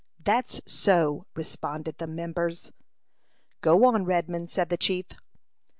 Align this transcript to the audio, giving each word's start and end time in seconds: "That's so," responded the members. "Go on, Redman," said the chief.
"That's 0.17 0.61
so," 0.65 1.27
responded 1.35 1.99
the 1.99 2.07
members. 2.07 2.71
"Go 3.61 3.85
on, 3.85 4.03
Redman," 4.03 4.47
said 4.47 4.69
the 4.69 4.75
chief. 4.77 5.05